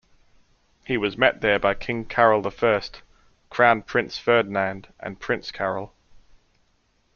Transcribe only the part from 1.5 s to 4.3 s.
by King Carol I, Crown Prince